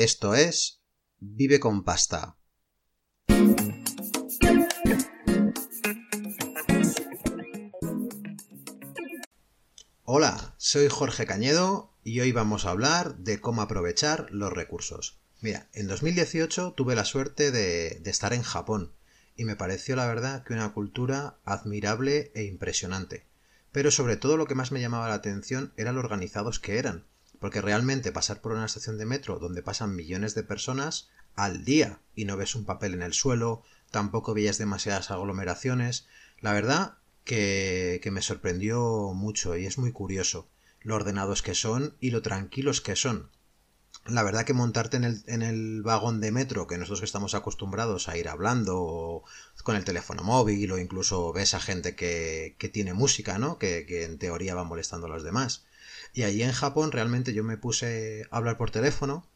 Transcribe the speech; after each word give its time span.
Esto 0.00 0.34
es 0.34 0.80
Vive 1.18 1.60
con 1.60 1.84
Pasta. 1.84 2.38
Hola, 10.04 10.54
soy 10.56 10.88
Jorge 10.88 11.26
Cañedo 11.26 11.92
y 12.02 12.20
hoy 12.20 12.32
vamos 12.32 12.64
a 12.64 12.70
hablar 12.70 13.18
de 13.18 13.42
cómo 13.42 13.60
aprovechar 13.60 14.28
los 14.30 14.50
recursos. 14.50 15.20
Mira, 15.42 15.68
en 15.74 15.86
2018 15.86 16.72
tuve 16.72 16.94
la 16.94 17.04
suerte 17.04 17.50
de, 17.50 18.00
estar 18.06 18.32
en 18.32 18.40
Japón 18.40 18.94
y 19.36 19.44
me 19.44 19.54
pareció 19.54 19.96
la 19.96 20.06
verdad 20.06 20.44
que 20.44 20.54
una 20.54 20.72
cultura 20.72 21.40
admirable 21.44 22.32
e 22.34 22.44
impresionante. 22.44 23.26
Pero 23.70 23.90
sobre 23.90 24.16
todo 24.16 24.38
lo 24.38 24.46
que 24.46 24.54
más 24.54 24.72
me 24.72 24.80
llamaba 24.80 25.10
la 25.10 25.16
atención 25.16 25.74
era 25.76 25.92
lo 25.92 26.00
organizados 26.00 26.58
que 26.58 26.78
eran, 26.78 27.04
porque 27.40 27.60
realmente 27.60 28.12
pasar 28.12 28.40
por 28.40 28.52
una 28.52 28.66
estación 28.66 28.98
de 28.98 29.06
metro 29.06 29.40
donde 29.40 29.62
pasan 29.62 29.96
millones 29.96 30.34
de 30.36 30.44
personas 30.44 31.10
al 31.34 31.64
día 31.64 32.00
y 32.14 32.26
no 32.26 32.36
ves 32.36 32.54
un 32.54 32.64
papel 32.64 32.94
en 32.94 33.02
el 33.02 33.14
suelo, 33.14 33.62
tampoco 33.90 34.34
veías 34.34 34.58
demasiadas 34.58 35.10
aglomeraciones, 35.10 36.06
la 36.40 36.52
verdad 36.52 36.98
que, 37.24 38.00
que 38.02 38.10
me 38.10 38.22
sorprendió 38.22 39.12
mucho 39.14 39.56
y 39.56 39.66
es 39.66 39.78
muy 39.78 39.90
curioso 39.90 40.48
lo 40.82 40.94
ordenados 40.94 41.42
que 41.42 41.54
son 41.54 41.96
y 42.00 42.10
lo 42.10 42.22
tranquilos 42.22 42.80
que 42.80 42.96
son. 42.96 43.30
La 44.06 44.22
verdad 44.22 44.44
que 44.44 44.54
montarte 44.54 44.96
en 44.96 45.04
el, 45.04 45.22
en 45.26 45.42
el 45.42 45.82
vagón 45.82 46.20
de 46.20 46.32
metro, 46.32 46.66
que 46.66 46.78
nosotros 46.78 47.02
estamos 47.02 47.34
acostumbrados 47.34 48.08
a 48.08 48.16
ir 48.16 48.28
hablando 48.28 48.78
o 48.80 49.24
con 49.62 49.76
el 49.76 49.84
teléfono 49.84 50.22
móvil 50.22 50.72
o 50.72 50.78
incluso 50.78 51.32
ves 51.32 51.52
a 51.52 51.60
gente 51.60 51.94
que, 51.94 52.56
que 52.58 52.70
tiene 52.70 52.94
música, 52.94 53.38
¿no? 53.38 53.58
Que, 53.58 53.84
que 53.86 54.04
en 54.04 54.18
teoría 54.18 54.54
va 54.54 54.64
molestando 54.64 55.06
a 55.06 55.10
los 55.10 55.22
demás. 55.22 55.66
Y 56.12 56.22
allí 56.24 56.42
en 56.42 56.52
Japón 56.52 56.92
realmente 56.92 57.32
yo 57.34 57.44
me 57.44 57.56
puse 57.56 58.26
a 58.30 58.36
hablar 58.36 58.56
por 58.56 58.70
teléfono 58.70 59.30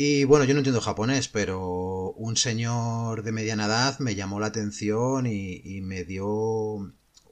y 0.00 0.22
bueno, 0.22 0.44
yo 0.44 0.54
no 0.54 0.60
entiendo 0.60 0.80
japonés, 0.80 1.26
pero 1.26 2.12
un 2.12 2.36
señor 2.36 3.24
de 3.24 3.32
mediana 3.32 3.66
edad 3.66 3.98
me 3.98 4.14
llamó 4.14 4.38
la 4.38 4.46
atención 4.46 5.26
y, 5.26 5.80
me 5.82 6.04
dio 6.04 6.28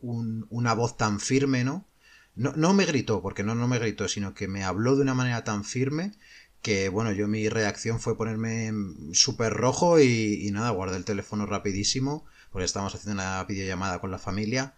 una 0.03 0.75
voz 0.75 0.97
tan 0.97 1.21
firme, 1.21 1.63
¿no? 1.63 1.87
¿no? 2.35 2.55
No 2.57 2.75
me 2.75 2.85
gritó, 2.85 3.23
porque 3.23 3.45
no, 3.45 3.55
no 3.55 3.69
me 3.69 3.79
gritó, 3.79 4.09
sino 4.09 4.35
que 4.35 4.48
me 4.48 4.65
habló 4.65 4.97
de 4.97 5.03
una 5.03 5.15
manera 5.15 5.45
tan 5.45 5.63
firme 5.65 6.13
que, 6.61 6.89
bueno, 6.89 7.13
yo 7.13 7.29
mi 7.29 7.48
reacción 7.48 8.01
fue 8.01 8.17
ponerme 8.17 8.73
súper 9.13 9.53
rojo 9.53 10.01
y, 10.01 10.45
y, 10.45 10.51
nada, 10.51 10.70
guardé 10.70 10.97
el 10.97 11.05
teléfono 11.05 11.47
rapidísimo, 11.47 12.25
porque 12.51 12.65
estábamos 12.65 12.97
haciendo 12.97 13.23
una 13.23 13.45
videollamada 13.45 14.01
con 14.01 14.11
la 14.11 14.19
familia 14.19 14.75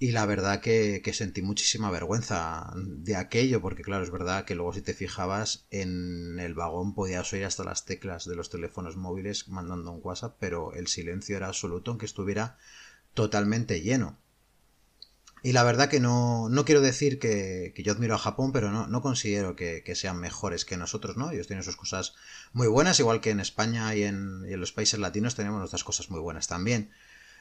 y 0.00 0.12
la 0.12 0.26
verdad 0.26 0.60
que, 0.60 1.02
sentí 1.12 1.42
muchísima 1.42 1.90
vergüenza 1.90 2.72
de 2.76 3.16
aquello, 3.16 3.60
porque 3.60 3.82
claro, 3.82 4.04
es 4.04 4.12
verdad 4.12 4.44
que 4.44 4.54
luego 4.54 4.72
si 4.72 4.80
te 4.80 4.94
fijabas 4.94 5.66
en 5.70 6.38
el 6.38 6.54
vagón 6.54 6.94
podías 6.94 7.32
oír 7.32 7.44
hasta 7.44 7.64
las 7.64 7.84
teclas 7.84 8.24
de 8.24 8.36
los 8.36 8.48
teléfonos 8.48 8.96
móviles 8.96 9.48
mandando 9.48 9.90
un 9.90 10.00
WhatsApp, 10.02 10.36
pero 10.38 10.72
el 10.74 10.86
silencio 10.86 11.36
era 11.36 11.48
absoluto 11.48 11.90
aunque 11.90 12.06
estuviera 12.06 12.56
totalmente 13.14 13.80
lleno. 13.80 14.16
Y 15.42 15.52
la 15.52 15.64
verdad 15.64 15.88
que 15.88 16.00
no, 16.00 16.48
no 16.48 16.64
quiero 16.64 16.80
decir 16.80 17.18
que, 17.18 17.72
yo 17.76 17.92
admiro 17.92 18.14
a 18.14 18.18
Japón, 18.18 18.52
pero 18.52 18.70
no, 18.70 18.86
no 18.86 19.02
considero 19.02 19.56
que, 19.56 19.82
que, 19.84 19.94
sean 19.94 20.18
mejores 20.20 20.64
que 20.64 20.76
nosotros, 20.76 21.16
¿no? 21.16 21.30
Ellos 21.30 21.46
tienen 21.46 21.62
sus 21.62 21.76
cosas 21.76 22.14
muy 22.52 22.66
buenas, 22.66 22.98
igual 23.00 23.20
que 23.20 23.30
en 23.30 23.40
España 23.40 23.94
y 23.94 24.02
en, 24.02 24.44
y 24.48 24.52
en 24.52 24.60
los 24.60 24.72
países 24.72 24.98
latinos 24.98 25.36
tenemos 25.36 25.58
nuestras 25.58 25.84
cosas 25.84 26.10
muy 26.10 26.20
buenas 26.20 26.48
también. 26.48 26.90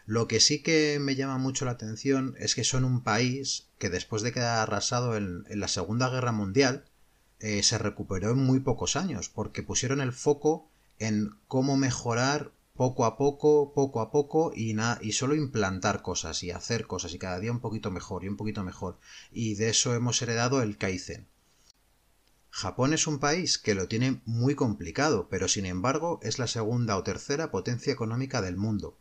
Lo 0.08 0.30
que 0.30 0.40
sí 0.40 0.64
que 0.64 1.00
me 1.02 1.16
llama 1.16 1.38
mucho 1.38 1.66
la 1.66 1.72
atención 1.72 2.34
es 2.40 2.56
que 2.56 2.64
son 2.64 2.86
un 2.86 3.04
país 3.04 3.68
que 3.78 3.90
después 3.90 4.22
de 4.22 4.32
quedar 4.32 4.60
arrasado 4.60 5.18
en, 5.18 5.44
la 5.50 5.68
Segunda 5.68 6.10
Guerra 6.10 6.32
Mundial 6.32 6.86
eh, 7.42 7.62
se 7.62 7.78
recuperó 7.78 8.32
en 8.32 8.38
muy 8.38 8.62
pocos 8.62 8.96
años, 8.96 9.28
porque 9.28 9.64
pusieron 9.64 10.00
el 10.00 10.14
foco 10.14 10.70
en 10.98 11.32
cómo 11.50 11.76
mejorar 11.76 12.54
poco 12.74 13.04
a 13.04 13.18
poco, 13.18 13.74
poco 13.74 14.00
a 14.00 14.10
poco 14.10 14.54
y, 14.56 14.78
y 15.02 15.12
solo 15.12 15.36
implantar 15.36 16.02
cosas 16.02 16.42
y 16.42 16.52
hacer 16.52 16.88
cosas 16.88 17.14
y 17.14 17.20
cada 17.20 17.42
día 17.42 17.52
un 17.52 17.60
poquito 17.60 17.92
mejor 17.92 18.24
y 18.24 18.30
un 18.30 18.38
poquito 18.38 18.64
mejor. 18.64 19.00
Y 19.30 19.56
de 19.56 19.72
eso 19.72 19.94
hemos 19.94 20.22
heredado 20.22 20.62
el 20.62 20.78
Kaizen. 20.78 21.28
Japón 22.50 22.94
es 22.94 23.08
un 23.08 23.20
país 23.20 23.58
que 23.58 23.76
lo 23.76 23.90
tiene 23.90 24.22
muy 24.24 24.56
complicado, 24.56 25.28
pero 25.30 25.50
sin 25.50 25.66
embargo 25.66 26.22
es 26.24 26.40
la 26.40 26.48
segunda 26.48 26.96
o 26.96 27.04
tercera 27.04 27.52
potencia 27.52 27.92
económica 27.92 28.42
del 28.42 28.56
mundo 28.56 28.98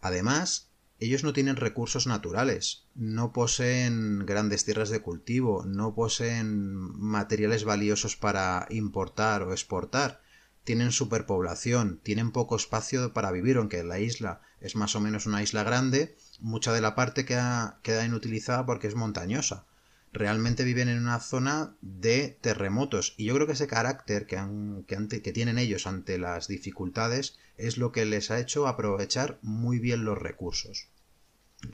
Además, 0.00 0.68
ellos 1.00 1.22
no 1.22 1.32
tienen 1.32 1.56
recursos 1.56 2.06
naturales, 2.06 2.86
no 2.94 3.32
poseen 3.32 4.26
grandes 4.26 4.64
tierras 4.64 4.90
de 4.90 5.00
cultivo, 5.00 5.64
no 5.64 5.94
poseen 5.94 6.76
materiales 6.98 7.64
valiosos 7.64 8.16
para 8.16 8.66
importar 8.70 9.42
o 9.42 9.52
exportar, 9.52 10.20
tienen 10.64 10.90
superpoblación, 10.90 12.00
tienen 12.02 12.32
poco 12.32 12.56
espacio 12.56 13.12
para 13.12 13.30
vivir, 13.30 13.58
aunque 13.58 13.84
la 13.84 14.00
isla 14.00 14.40
es 14.60 14.74
más 14.74 14.96
o 14.96 15.00
menos 15.00 15.26
una 15.26 15.42
isla 15.42 15.62
grande, 15.62 16.16
mucha 16.40 16.72
de 16.72 16.80
la 16.80 16.96
parte 16.96 17.24
queda, 17.24 17.78
queda 17.82 18.04
inutilizada 18.04 18.66
porque 18.66 18.88
es 18.88 18.96
montañosa 18.96 19.67
realmente 20.12 20.64
viven 20.64 20.88
en 20.88 20.98
una 20.98 21.20
zona 21.20 21.76
de 21.80 22.38
terremotos 22.40 23.14
y 23.16 23.26
yo 23.26 23.34
creo 23.34 23.46
que 23.46 23.52
ese 23.52 23.66
carácter 23.66 24.26
que, 24.26 24.36
han, 24.36 24.84
que, 24.84 25.22
que, 25.22 25.32
tienen 25.32 25.58
ellos 25.58 25.86
ante 25.86 26.18
las 26.18 26.48
dificultades 26.48 27.38
es 27.56 27.76
lo 27.76 27.92
que 27.92 28.04
les 28.04 28.30
ha 28.30 28.40
hecho 28.40 28.66
aprovechar 28.66 29.38
muy 29.42 29.78
bien 29.78 30.04
los 30.04 30.18
recursos. 30.18 30.88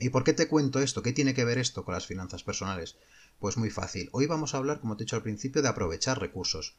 ¿Y 0.01 0.09
por 0.09 0.25
qué 0.25 0.33
te 0.33 0.49
cuento 0.49 0.81
esto? 0.81 1.03
¿Qué 1.03 1.13
tiene 1.13 1.35
que 1.35 1.45
ver 1.45 1.59
esto 1.59 1.85
con 1.85 1.95
las 1.95 2.07
finanzas 2.07 2.43
personales? 2.43 2.97
Pues 3.39 3.57
muy 3.57 3.71
fácil. 3.71 4.09
Hoy 4.13 4.27
vamos 4.27 4.55
a 4.55 4.59
hablar, 4.59 4.81
como 4.81 4.97
te 4.97 5.03
he 5.03 5.05
dicho 5.05 5.17
al 5.17 5.23
principio, 5.23 5.61
de 5.61 5.69
aprovechar 5.69 6.19
recursos. 6.19 6.77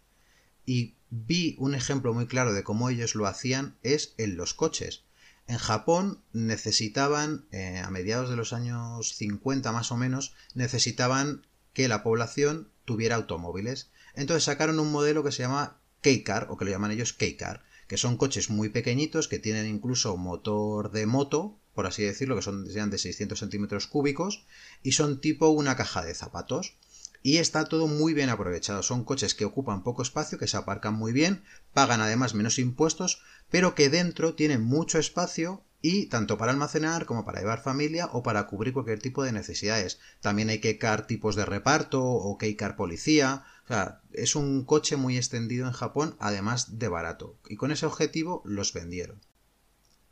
Y 0.66 0.96
vi 1.12 1.56
un 1.60 1.76
ejemplo 1.76 2.14
muy 2.14 2.26
claro 2.26 2.54
de 2.54 2.64
cómo 2.64 2.90
ellos 2.90 3.14
lo 3.14 3.28
hacían 3.28 3.78
es 3.84 4.16
en 4.18 4.36
los 4.36 4.56
coches. 4.56 5.04
En 5.48 5.58
Japón 5.58 6.24
necesitaban, 6.34 7.46
eh, 7.52 7.78
a 7.78 7.90
mediados 7.92 8.30
de 8.30 8.36
los 8.36 8.52
años 8.52 9.14
50 9.16 9.72
más 9.72 9.92
o 9.92 9.98
menos, 9.98 10.34
necesitaban 10.56 11.46
que 11.74 11.88
la 11.88 12.02
población 12.02 12.72
tuviera 12.84 13.16
automóviles. 13.16 13.92
Entonces 14.16 14.46
sacaron 14.46 14.80
un 14.80 14.92
modelo 14.92 15.24
que 15.24 15.32
se 15.32 15.44
llama 15.44 15.80
K-Car, 16.02 16.48
o 16.50 16.58
que 16.58 16.66
lo 16.66 16.72
llaman 16.72 16.92
ellos 16.92 17.14
K-Car, 17.14 17.64
que 17.88 17.98
son 17.98 18.18
coches 18.18 18.50
muy 18.50 18.70
pequeñitos 18.70 19.28
que 19.28 19.40
tienen 19.40 19.68
incluso 19.68 20.18
motor 20.18 20.92
de 20.92 21.06
moto, 21.06 21.60
por 21.76 21.86
así 21.86 22.04
decirlo, 22.04 22.36
que 22.36 22.42
son 22.42 22.66
de 22.66 22.98
600 22.98 23.38
centímetros 23.38 23.86
cúbicos, 23.86 24.46
y 24.82 24.94
son 24.94 25.22
tipo 25.22 25.50
una 25.50 25.76
caja 25.76 26.04
de 26.04 26.16
zapatos 26.16 26.78
y 27.26 27.40
está 27.40 27.66
todo 27.66 27.88
muy 27.88 28.14
bien 28.14 28.30
aprovechado. 28.30 28.84
Son 28.84 29.04
coches 29.04 29.34
que 29.34 29.46
ocupan 29.46 29.82
poco 29.82 30.04
espacio, 30.04 30.38
que 30.38 30.46
se 30.46 30.58
aparcan 30.58 30.94
muy 30.94 31.12
bien, 31.12 31.44
pagan 31.74 32.00
además 32.00 32.36
menos 32.36 32.60
impuestos, 32.60 33.24
pero 33.50 33.74
que 33.74 33.90
dentro 33.90 34.36
tienen 34.36 34.62
mucho 34.62 35.00
espacio 35.00 35.64
y 35.82 36.06
tanto 36.06 36.38
para 36.38 36.52
almacenar 36.52 37.08
como 37.08 37.26
para 37.26 37.40
llevar 37.40 37.64
familia 37.64 38.10
o 38.14 38.22
para 38.22 38.46
cubrir 38.46 38.74
cualquier 38.74 39.00
tipo 39.00 39.24
de 39.24 39.32
necesidades. 39.32 39.98
También 40.22 40.50
hay 40.50 40.60
que 40.60 40.78
car 40.78 41.08
tipos 41.08 41.36
de 41.36 41.46
reparto 41.46 42.04
o 42.04 42.38
car 42.60 42.76
policía. 42.76 43.44
O 43.64 43.70
sea, 43.70 44.02
es 44.14 44.36
un 44.36 44.64
coche 44.64 44.96
muy 44.96 45.18
extendido 45.18 45.66
en 45.66 45.74
Japón, 45.74 46.16
además 46.20 46.78
de 46.78 46.90
barato. 46.90 47.40
Y 47.50 47.56
con 47.56 47.72
ese 47.72 47.88
objetivo 47.88 48.44
los 48.46 48.72
vendieron. 48.72 49.20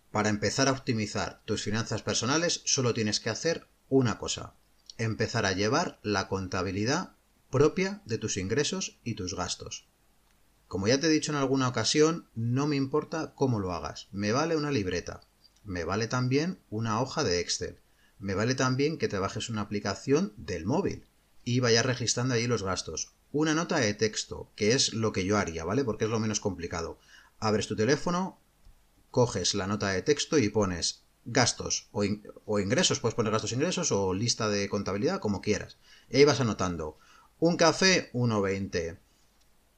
Para 0.10 0.30
empezar 0.30 0.68
a 0.68 0.72
optimizar 0.72 1.44
tus 1.46 1.62
finanzas 1.62 2.02
personales 2.02 2.64
solo 2.66 2.96
tienes 2.96 3.20
que 3.20 3.30
hacer 3.30 3.68
una 3.88 4.18
cosa, 4.18 4.56
empezar 4.98 5.46
a 5.46 5.54
llevar 5.54 6.00
la 6.04 6.28
contabilidad 6.28 7.16
propia 7.50 8.02
de 8.06 8.18
tus 8.18 8.38
ingresos 8.38 9.00
y 9.04 9.16
tus 9.16 9.36
gastos. 9.36 9.88
Como 10.68 10.88
ya 10.88 11.00
te 11.00 11.08
he 11.08 11.12
dicho 11.12 11.32
en 11.32 11.38
alguna 11.38 11.68
ocasión, 11.68 12.28
no 12.34 12.66
me 12.66 12.76
importa 12.76 13.34
cómo 13.36 13.60
lo 13.60 13.74
hagas, 13.74 14.08
me 14.12 14.32
vale 14.32 14.56
una 14.56 14.72
libreta, 14.72 15.22
me 15.64 15.84
vale 15.84 16.08
también 16.08 16.60
una 16.70 17.00
hoja 17.00 17.24
de 17.24 17.40
Excel, 17.40 17.80
me 18.18 18.34
vale 18.34 18.56
también 18.56 18.98
que 18.98 19.08
te 19.08 19.20
bajes 19.20 19.50
una 19.50 19.62
aplicación 19.62 20.34
del 20.38 20.66
móvil 20.66 21.06
y 21.44 21.60
vayas 21.60 21.86
registrando 21.86 22.34
ahí 22.34 22.48
los 22.48 22.64
gastos. 22.64 23.14
Una 23.32 23.54
nota 23.54 23.78
de 23.78 23.94
texto, 23.94 24.52
que 24.56 24.74
es 24.74 24.94
lo 24.94 25.12
que 25.12 25.26
yo 25.26 25.38
haría, 25.38 25.64
¿vale? 25.66 25.84
Porque 25.84 26.06
es 26.06 26.12
lo 26.12 26.20
menos 26.20 26.40
complicado. 26.40 27.00
Abres 27.40 27.68
tu 27.68 27.76
teléfono, 27.76 28.40
coges 29.12 29.54
la 29.54 29.68
nota 29.68 29.90
de 29.90 30.02
texto 30.02 30.38
y 30.38 30.50
pones 30.50 31.03
gastos 31.26 31.88
o, 31.92 32.60
ingresos, 32.60 33.00
puedes 33.00 33.16
poner 33.16 33.32
gastos 33.32 33.52
e 33.52 33.56
ingresos 33.56 33.92
o 33.92 34.14
lista 34.14 34.50
de 34.50 34.70
contabilidad, 34.70 35.20
como 35.20 35.42
quieras. 35.42 35.78
Y 36.10 36.18
ahí 36.18 36.26
vas 36.26 36.42
anotando. 36.42 36.98
Un 37.40 37.58
café, 37.58 38.12
1,20. 38.14 38.98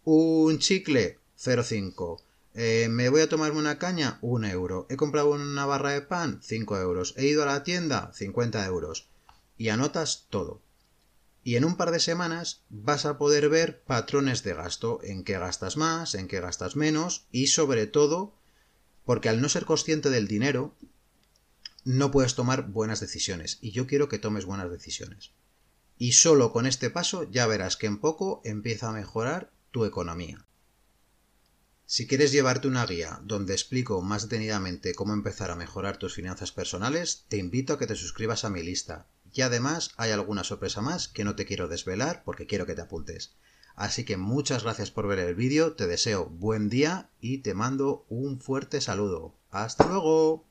Un 0.06 0.60
chicle, 0.60 1.20
0,5. 1.40 2.22
Eh, 2.54 2.88
me 2.90 3.10
voy 3.10 3.22
a 3.22 3.30
tomarme 3.30 3.60
una 3.60 3.78
caña, 3.78 4.20
1 4.22 4.48
euro. 4.48 4.88
He 4.90 4.96
comprado 4.96 5.32
una 5.32 5.66
barra 5.66 5.92
de 5.92 6.02
pan, 6.02 6.40
5 6.42 6.78
euros. 6.78 7.14
He 7.18 7.26
ido 7.26 7.44
a 7.44 7.48
la 7.48 7.64
tienda, 7.64 8.12
50 8.14 8.66
euros. 8.66 9.10
Y 9.58 9.70
anotas 9.70 10.28
todo. 10.30 10.62
Y 11.44 11.58
en 11.58 11.64
un 11.64 11.78
par 11.78 11.92
de 11.92 12.00
semanas 12.00 12.64
vas 12.70 13.06
a 13.06 13.20
poder 13.20 13.50
ver 13.50 13.84
patrones 13.84 14.42
de 14.44 14.56
gasto, 14.56 15.00
en 15.04 15.24
qué 15.24 15.38
gastas 15.38 15.78
más, 15.78 16.16
en 16.16 16.28
qué 16.28 16.42
gastas 16.42 16.76
menos 16.76 17.28
y 17.32 17.48
sobre 17.48 17.86
todo, 17.86 18.34
porque 19.06 19.30
al 19.30 19.42
no 19.42 19.48
ser 19.48 19.66
consciente 19.66 20.10
del 20.10 20.28
dinero, 20.28 20.74
no 21.86 22.10
puedes 22.12 22.34
tomar 22.34 22.68
buenas 22.68 23.00
decisiones 23.00 23.60
y 23.62 23.72
yo 23.72 23.86
quiero 23.88 24.10
que 24.10 24.20
tomes 24.20 24.46
buenas 24.46 24.72
decisiones. 24.72 25.32
Y 25.98 26.14
solo 26.14 26.52
con 26.52 26.66
este 26.66 26.90
paso 26.90 27.24
ya 27.24 27.48
verás 27.48 27.78
que 27.78 27.86
en 27.86 28.00
poco 28.00 28.42
empieza 28.44 28.90
a 28.90 28.94
mejorar 28.94 29.52
tu 29.72 29.86
economía. 29.86 30.46
Si 31.86 32.08
quieres 32.08 32.32
llevarte 32.32 32.68
una 32.68 32.88
guía 32.88 33.22
donde 33.24 33.54
explico 33.54 34.02
más 34.02 34.24
detenidamente 34.24 34.96
cómo 34.96 35.14
empezar 35.14 35.52
a 35.52 35.56
mejorar 35.56 35.98
tus 35.98 36.16
finanzas 36.16 36.52
personales, 36.52 37.26
te 37.28 37.38
invito 37.38 37.74
a 37.74 37.80
que 37.80 37.86
te 37.86 37.96
suscribas 37.96 38.44
a 38.44 38.50
mi 38.50 38.64
lista. 38.64 39.06
Y 39.32 39.42
además 39.42 39.92
hay 39.96 40.10
alguna 40.10 40.44
sorpresa 40.44 40.82
más 40.82 41.08
que 41.08 41.24
no 41.24 41.36
te 41.36 41.46
quiero 41.46 41.68
desvelar 41.68 42.24
porque 42.26 42.48
quiero 42.48 42.66
que 42.66 42.74
te 42.74 42.82
apuntes. 42.82 43.36
Así 43.76 44.06
que 44.06 44.18
muchas 44.18 44.64
gracias 44.64 44.90
por 44.90 45.08
ver 45.08 45.20
el 45.20 45.36
vídeo, 45.36 45.74
te 45.74 45.86
deseo 45.86 46.26
buen 46.26 46.70
día 46.70 47.12
y 47.20 47.40
te 47.40 47.54
mando 47.54 48.06
un 48.10 48.40
fuerte 48.40 48.82
saludo. 48.82 49.36
¡Hasta 49.52 49.86
luego! 49.88 50.48